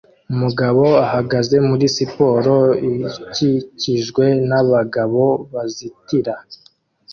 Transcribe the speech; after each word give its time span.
Umugabo 0.33 0.83
ahagaze 1.05 1.55
muri 1.67 1.85
siporo 1.95 2.55
ikikijwe 2.89 4.25
nabagabo 4.49 5.25
bazitira 5.51 6.33